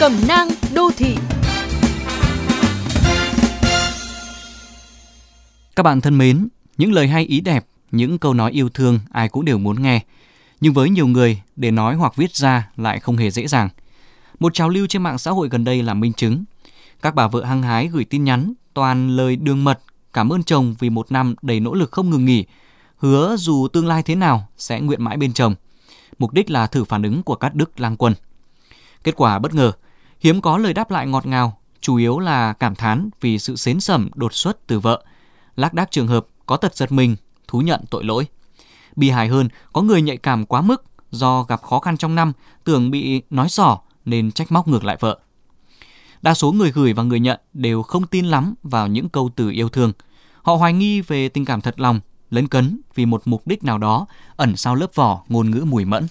[0.00, 1.16] Cẩm nang đô thị
[5.76, 9.28] Các bạn thân mến, những lời hay ý đẹp, những câu nói yêu thương ai
[9.28, 10.00] cũng đều muốn nghe.
[10.60, 13.68] Nhưng với nhiều người, để nói hoặc viết ra lại không hề dễ dàng.
[14.38, 16.44] Một trào lưu trên mạng xã hội gần đây là minh chứng.
[17.02, 19.80] Các bà vợ hăng hái gửi tin nhắn, toàn lời đường mật,
[20.12, 22.44] cảm ơn chồng vì một năm đầy nỗ lực không ngừng nghỉ,
[22.96, 25.54] hứa dù tương lai thế nào sẽ nguyện mãi bên chồng.
[26.18, 28.14] Mục đích là thử phản ứng của các đức lang quân.
[29.04, 29.72] Kết quả bất ngờ,
[30.20, 33.80] hiếm có lời đáp lại ngọt ngào, chủ yếu là cảm thán vì sự xến
[33.80, 35.04] sẩm đột xuất từ vợ.
[35.56, 37.16] Lác đác trường hợp có tật giật mình,
[37.48, 38.26] thú nhận tội lỗi.
[38.96, 42.32] Bi hài hơn, có người nhạy cảm quá mức do gặp khó khăn trong năm,
[42.64, 45.18] tưởng bị nói xỏ nên trách móc ngược lại vợ.
[46.22, 49.50] Đa số người gửi và người nhận đều không tin lắm vào những câu từ
[49.50, 49.92] yêu thương.
[50.42, 53.78] Họ hoài nghi về tình cảm thật lòng, lấn cấn vì một mục đích nào
[53.78, 56.06] đó ẩn sau lớp vỏ ngôn ngữ mùi mẫn.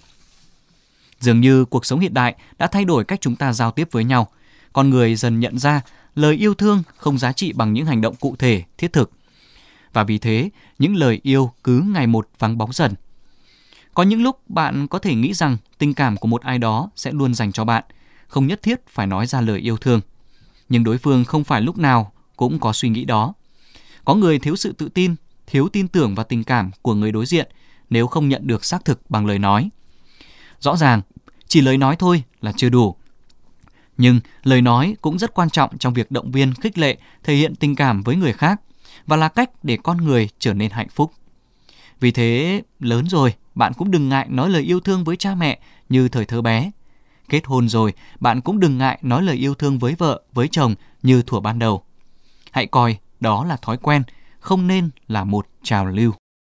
[1.19, 4.03] Dường như cuộc sống hiện đại đã thay đổi cách chúng ta giao tiếp với
[4.03, 4.27] nhau.
[4.73, 5.81] Con người dần nhận ra
[6.15, 9.11] lời yêu thương không giá trị bằng những hành động cụ thể, thiết thực.
[9.93, 12.93] Và vì thế, những lời yêu cứ ngày một vắng bóng dần.
[13.93, 17.11] Có những lúc bạn có thể nghĩ rằng tình cảm của một ai đó sẽ
[17.11, 17.83] luôn dành cho bạn,
[18.27, 20.01] không nhất thiết phải nói ra lời yêu thương.
[20.69, 23.33] Nhưng đối phương không phải lúc nào cũng có suy nghĩ đó.
[24.05, 25.15] Có người thiếu sự tự tin,
[25.47, 27.49] thiếu tin tưởng vào tình cảm của người đối diện
[27.89, 29.69] nếu không nhận được xác thực bằng lời nói.
[30.59, 31.01] Rõ ràng,
[31.47, 32.95] chỉ lời nói thôi là chưa đủ.
[33.97, 37.55] Nhưng lời nói cũng rất quan trọng trong việc động viên, khích lệ, thể hiện
[37.55, 38.61] tình cảm với người khác
[39.05, 41.11] và là cách để con người trở nên hạnh phúc.
[41.99, 45.59] Vì thế, lớn rồi, bạn cũng đừng ngại nói lời yêu thương với cha mẹ
[45.89, 46.71] như thời thơ bé.
[47.29, 50.75] Kết hôn rồi, bạn cũng đừng ngại nói lời yêu thương với vợ, với chồng
[51.03, 51.83] như thuở ban đầu.
[52.51, 54.03] Hãy coi đó là thói quen,
[54.39, 56.13] không nên là một trào lưu.